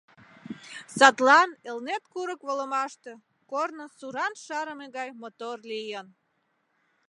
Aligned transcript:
Садлан 0.97 1.49
Элнет 1.69 2.03
курык 2.13 2.41
волымаште 2.47 3.11
корно 3.51 3.85
суран 3.97 4.33
шарыме 4.43 4.87
гай 4.97 5.09
мотор 5.21 5.57
лийын. 5.71 6.07